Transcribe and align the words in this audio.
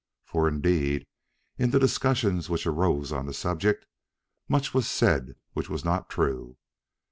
For, 0.25 0.47
indeed, 0.47 1.05
in 1.59 1.69
the 1.69 1.77
discussions 1.79 2.49
which 2.49 2.65
arose 2.65 3.11
on 3.11 3.27
the 3.27 3.35
subject, 3.35 3.85
much 4.49 4.73
was 4.73 4.87
said 4.89 5.35
which 5.53 5.69
was 5.69 5.85
not 5.85 6.09
true. 6.09 6.57